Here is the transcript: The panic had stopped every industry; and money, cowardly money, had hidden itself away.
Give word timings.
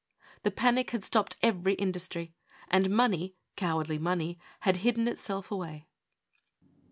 The 0.41 0.49
panic 0.49 0.89
had 0.89 1.03
stopped 1.03 1.35
every 1.43 1.75
industry; 1.75 2.33
and 2.69 2.89
money, 2.89 3.35
cowardly 3.55 3.99
money, 3.99 4.39
had 4.61 4.77
hidden 4.77 5.07
itself 5.07 5.51
away. 5.51 5.85